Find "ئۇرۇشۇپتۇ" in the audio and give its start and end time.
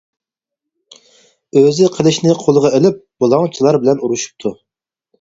4.09-4.57